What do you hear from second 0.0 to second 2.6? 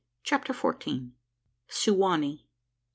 CHAPTER FOURTEEN. SU WA NEE.